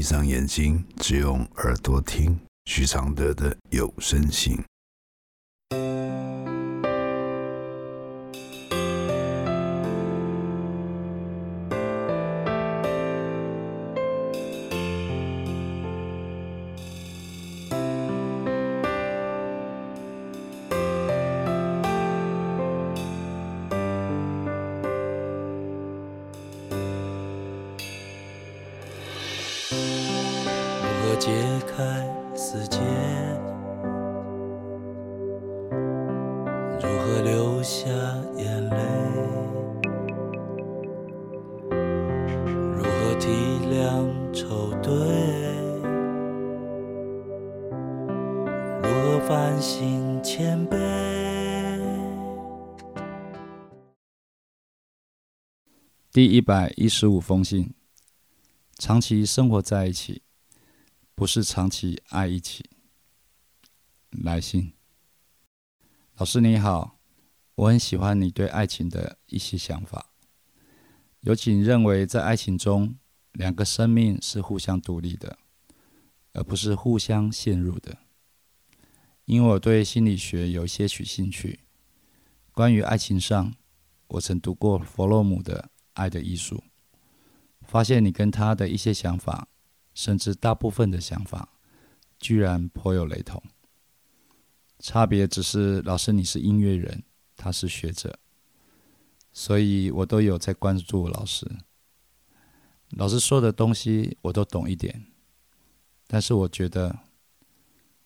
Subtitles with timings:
[0.00, 4.58] 闭上眼睛，只用耳朵听徐常德的有声信。
[31.20, 31.30] 解
[31.66, 31.84] 开
[32.34, 32.78] 死结，
[36.80, 37.90] 如何流下
[38.38, 38.76] 眼泪？
[42.74, 43.28] 如何体
[43.68, 44.90] 谅愁对？
[48.80, 50.78] 如何反省谦卑？
[56.10, 57.74] 第一百一十五封信：
[58.78, 60.22] 长期生活在一起。
[61.20, 62.64] 不是长期爱一起。
[64.08, 64.72] 来信，
[66.16, 66.98] 老师你好，
[67.56, 70.14] 我很喜欢你对爱情的一些想法，
[71.20, 72.96] 尤其你认为在爱情中，
[73.32, 75.36] 两个生命是互相独立的，
[76.32, 77.98] 而不是互相陷入的。
[79.26, 81.60] 因为我对心理学有些许兴趣，
[82.52, 83.54] 关于爱情上，
[84.06, 86.56] 我曾读过弗洛姆的《爱的艺术》，
[87.60, 89.48] 发现你跟他的一些想法。
[89.94, 91.48] 甚至大部分的想法，
[92.18, 93.42] 居然颇有雷同。
[94.78, 97.02] 差别只是老师你是音乐人，
[97.36, 98.18] 他是学者，
[99.32, 101.46] 所以我都有在关注老师。
[102.90, 105.06] 老师说的东西我都懂一点，
[106.06, 107.00] 但是我觉得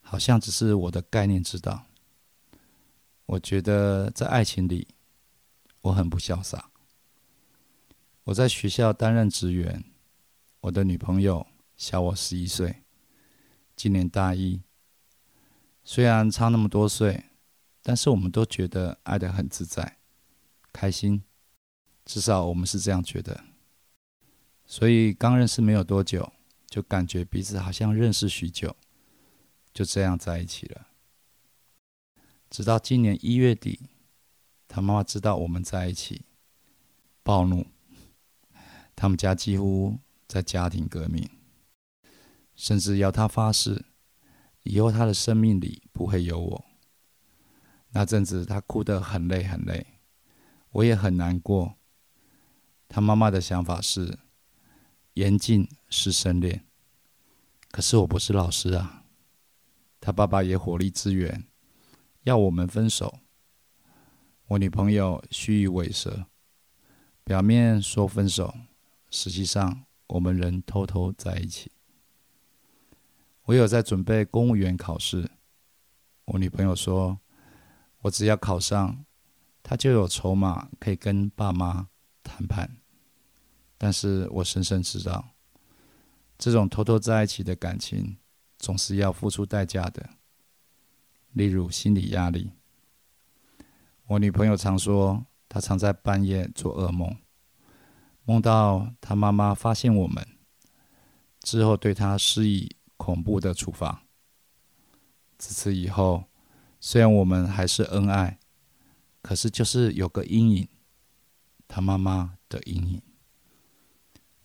[0.00, 1.86] 好像只是我的概念知道。
[3.26, 4.88] 我觉得在爱情里，
[5.82, 6.70] 我很不潇洒。
[8.24, 9.84] 我在学校担任职员，
[10.60, 11.46] 我的女朋友。
[11.78, 12.82] 小我十一岁，
[13.76, 14.60] 今年大一。
[15.84, 17.26] 虽然差那么多岁，
[17.84, 19.98] 但是我们都觉得爱得很自在、
[20.72, 21.22] 开心，
[22.04, 23.44] 至少我们是这样觉得。
[24.66, 26.32] 所以刚认识没有多久，
[26.66, 28.74] 就感觉彼此好像认识许久，
[29.72, 30.88] 就这样在一起了。
[32.50, 33.78] 直到今年一月底，
[34.66, 36.22] 他妈妈知道我们在一起，
[37.22, 37.64] 暴怒，
[38.96, 41.30] 他们家几乎在家庭革命。
[42.58, 43.86] 甚至要他发誓，
[44.64, 46.64] 以后他的生命里不会有我。
[47.90, 49.86] 那阵子他哭得很累很累，
[50.70, 51.76] 我也很难过。
[52.88, 54.18] 他妈妈的想法是
[55.14, 56.64] 严禁师生恋，
[57.70, 59.04] 可是我不是老师啊。
[60.00, 61.46] 他爸爸也火力支援，
[62.24, 63.20] 要我们分手。
[64.48, 66.26] 我女朋友虚与委蛇，
[67.22, 68.52] 表面说分手，
[69.10, 71.70] 实际上我们仍偷偷在一起。
[73.48, 75.26] 我有在准备公务员考试，
[76.26, 77.18] 我女朋友说，
[78.02, 79.06] 我只要考上，
[79.62, 81.88] 她就有筹码可以跟爸妈
[82.22, 82.76] 谈判。
[83.78, 85.30] 但是我深深知道，
[86.36, 88.18] 这种偷偷在一起的感情，
[88.58, 90.10] 总是要付出代价的，
[91.32, 92.50] 例如心理压力。
[94.08, 97.16] 我女朋友常说，她常在半夜做噩梦，
[98.26, 100.22] 梦到她妈妈发现我们
[101.40, 102.76] 之后，对她施以。
[103.08, 104.02] 恐怖的处罚。
[105.38, 106.24] 自此以后，
[106.78, 108.38] 虽然我们还是恩爱，
[109.22, 110.68] 可是就是有个阴影，
[111.66, 113.02] 他妈妈的阴影。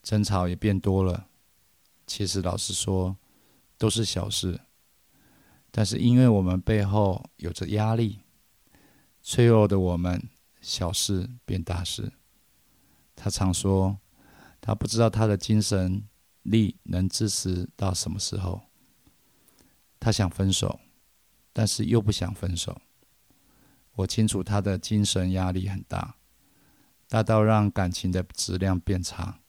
[0.00, 1.26] 争吵也变多了。
[2.06, 3.16] 其实老实说，
[3.76, 4.60] 都是小事，
[5.72, 8.20] 但是因为我们背后有着压力，
[9.20, 10.28] 脆弱的我们，
[10.60, 12.12] 小事变大事。
[13.16, 13.98] 他常说，
[14.60, 16.06] 他不知道他的精神。
[16.42, 18.62] 力能支持到什么时候？
[19.98, 20.80] 他想分手，
[21.52, 22.80] 但是又不想分手。
[23.94, 26.16] 我清楚他的精神压力很大，
[27.08, 29.40] 大到让感情的质量变差。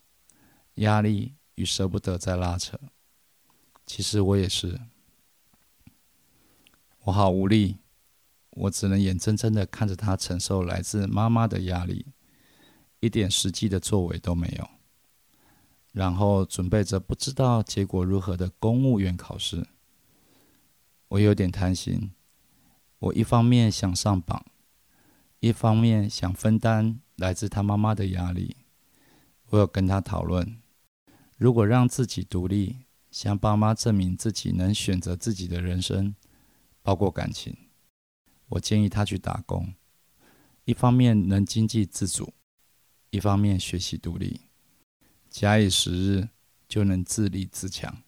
[0.75, 2.79] 压力与舍不得在拉扯。
[3.85, 4.81] 其实我也是，
[7.03, 7.77] 我好无力，
[8.49, 12.07] 我只能眼睁睁的看着他承受来自妈妈的压力，
[13.01, 14.69] 一点实际的作为都没有。
[15.93, 19.67] 然后准备着不知道结果如何的公务员考试，
[21.07, 22.11] 我有点贪心。
[22.97, 24.43] 我一方面想上榜，
[25.39, 28.57] 一方面想分担来自他妈妈的压力。
[29.49, 30.59] 我有跟他讨论，
[31.37, 32.77] 如果让自己独立，
[33.11, 36.15] 向爸妈证明自己能选择自己的人生，
[36.81, 37.55] 包括感情，
[38.47, 39.75] 我建议他去打工，
[40.65, 42.33] 一方面能经济自主，
[43.11, 44.41] 一方面学习独立。
[45.33, 46.29] 假以时日，
[46.69, 48.03] 就能自立自强。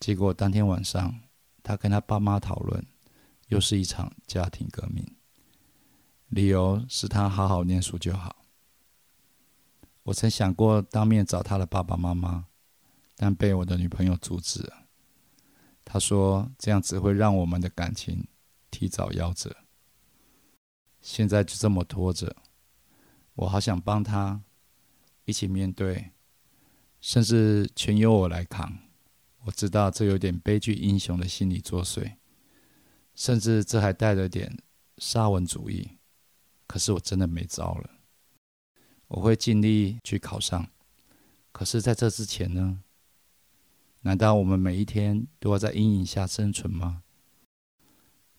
[0.00, 1.20] 结果当天晚上，
[1.62, 2.82] 他跟他爸妈讨论，
[3.48, 5.06] 又是一场家庭革命。
[6.28, 8.36] 理由是他好好念书就好。
[10.04, 12.46] 我曾想过当面找他的爸爸妈妈，
[13.14, 14.86] 但被我的女朋友阻止了。
[15.84, 18.26] 她说这样只会让我们的感情
[18.70, 19.54] 提早夭折。
[21.02, 22.34] 现在就这么拖着，
[23.34, 24.42] 我好想帮他
[25.28, 26.12] 一起面对，
[27.02, 28.78] 甚至全由我来扛。
[29.44, 32.14] 我知道这有点悲剧英雄的心理作祟，
[33.14, 34.56] 甚至这还带了点
[34.96, 35.98] 沙文主义。
[36.66, 37.90] 可是我真的没招了。
[39.08, 40.70] 我会尽力去考上，
[41.52, 42.82] 可是在这之前呢？
[44.00, 47.02] 难道我们每一天都要在阴影下生存吗？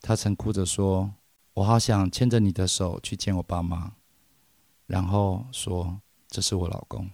[0.01, 1.13] 他曾哭着说
[1.53, 3.95] ：“我好想牵着你的手去见我爸妈。”
[4.87, 7.11] 然后说：“这是我老公。”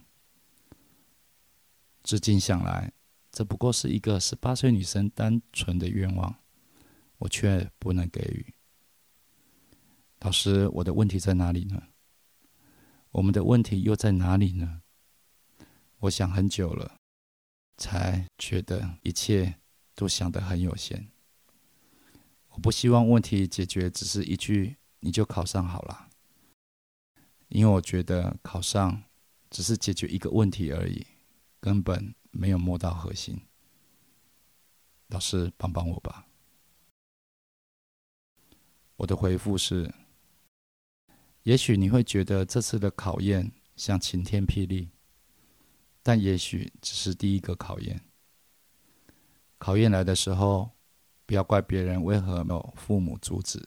[2.04, 2.92] 至今想来。
[3.32, 6.36] 这不过是一个十八岁女生单纯的愿望，
[7.18, 8.54] 我却不能给予。
[10.20, 11.82] 老师，我的问题在哪里呢？
[13.10, 14.80] 我们的问题又在哪里呢？
[15.98, 16.96] 我想很久了，
[17.76, 19.56] 才觉得一切
[19.94, 21.10] 都想得很有限。
[22.52, 26.08] 我不希望问题解决只是一句“你就考上好了”，
[27.48, 29.02] 因为我觉得考上
[29.56, 31.06] 只是解决一个问题而已，
[31.60, 32.14] 根本。
[32.38, 33.40] 没有摸到核心，
[35.06, 36.26] 老师帮帮我吧。
[38.96, 39.90] 我的回复是：
[41.44, 44.90] 也许你会觉得这次的考验像晴天霹雳，
[46.02, 48.02] 但也许只是第一个考验。
[49.56, 50.72] 考验来的时候，
[51.24, 53.66] 不要怪别人为何没有父母阻止，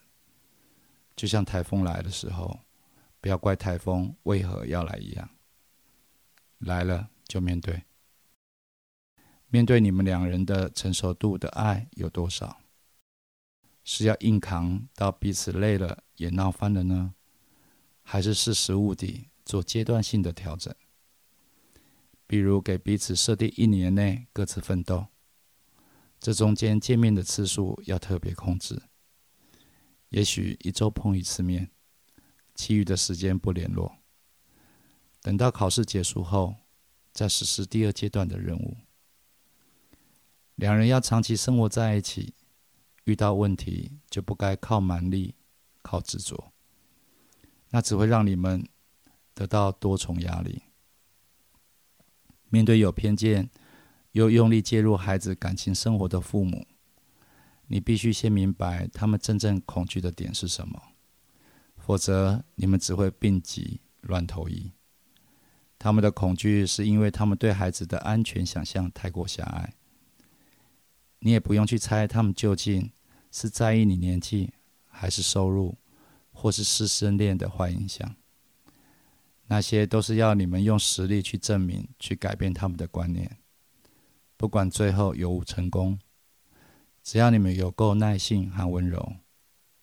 [1.15, 2.59] 就像台风来的时候，
[3.19, 5.27] 不要怪台风为何要来一样。
[6.59, 7.83] 来了就面对。
[9.47, 12.61] 面对你们两人的成熟度的爱有多少？
[13.83, 17.15] 是要硬扛到彼此累了也闹翻了呢，
[18.03, 20.75] 还是识时务地做阶段性的调整？
[22.27, 25.07] 比如给彼此设定一年内各自奋斗，
[26.19, 28.83] 这中间见面的次数要特别控制，
[30.09, 31.71] 也许一周碰一次面，
[32.53, 33.98] 其余的时间不联络。
[35.29, 36.55] 等到考试结束后，
[37.13, 38.77] 再实施第二阶段的任务。
[40.55, 42.33] 两人要长期生活在一起，
[43.03, 45.35] 遇到问题就不该靠蛮力、
[45.83, 46.51] 靠执着，
[47.69, 48.67] 那只会让你们
[49.35, 50.63] 得到多重压力。
[52.49, 53.51] 面对有偏见
[54.13, 56.65] 又用力介入孩子感情生活的父母，
[57.67, 60.81] 你必须先明白他们真正恐惧的点是什么，
[61.77, 64.71] 否则你们只会病急乱投医。
[65.79, 69.73] 他们的恐惧是因为他们对孩子的安全想象太过狭隘。
[71.19, 72.91] 你也不用去猜他们究竟
[73.31, 74.53] 是在意你年纪，
[74.87, 75.77] 还是收入，
[76.31, 78.15] 或是师生恋的坏影响。
[79.47, 83.37] 那些都是要你们用实力去证明、去改变他们的观念。
[84.37, 85.99] 不管最后有无成功，
[87.01, 89.15] 只要你们有够耐性和温柔，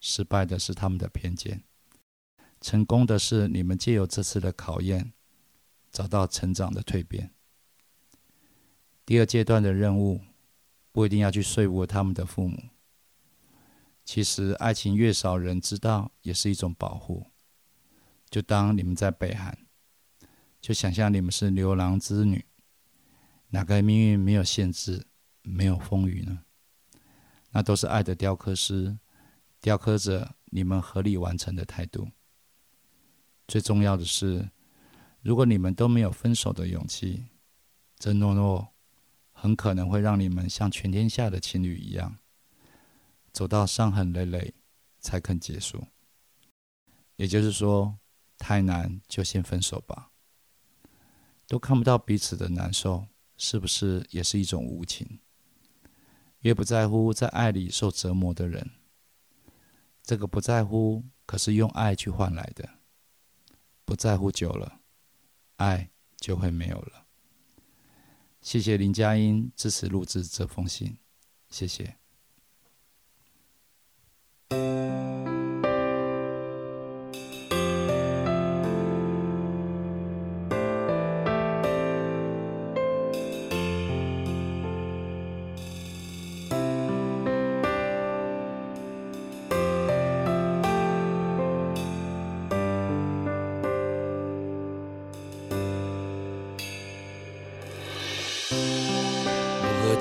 [0.00, 1.64] 失败的是他们的偏见，
[2.60, 5.12] 成功的是你们借由这次的考验，
[5.96, 7.32] 找到成长的蜕变。
[9.06, 10.20] 第二阶段的任务。
[10.96, 12.56] 不一定要去说服他们的父母。
[14.02, 17.26] 其实，爱情越少人知道，也是一种保护。
[18.30, 19.58] 就当你们在北韩，
[20.58, 22.42] 就想象你们是牛郎织女，
[23.50, 25.06] 哪个命运没有限制、
[25.42, 26.44] 没有风雨呢？
[27.50, 28.98] 那都是爱的雕刻师，
[29.60, 32.08] 雕刻着你们合力完成的态度。
[33.46, 34.48] 最重要的是，
[35.26, 37.24] 如果你们都没有分手的勇气，
[37.98, 38.68] 这诺诺。
[39.38, 42.16] 很可能会让你们像全天下的情侣一样，
[43.32, 44.54] 走到伤痕累累
[44.98, 45.88] 才肯结束。
[47.16, 47.98] 也就是说，
[48.38, 50.10] 太难就先分手吧。
[51.46, 53.06] 都看不到彼此的难受，
[53.36, 55.20] 是不是也是一种无情？
[56.38, 58.70] 越不在乎在爱里受折磨的人，
[60.02, 62.66] 这个不在乎可是用爱去换来的。
[63.84, 64.80] 不在乎久了，
[65.56, 67.06] 爱就会没有了。
[68.40, 70.98] 谢谢林佳音支持录制这封信，
[71.50, 71.96] 谢谢。